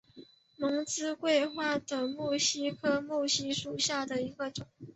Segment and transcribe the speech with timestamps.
[0.57, 4.65] 蒙自桂花为木犀科木犀属下的一个种。